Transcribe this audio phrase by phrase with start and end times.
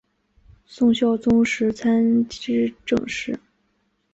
[0.65, 3.39] 宋孝宗时参知政事。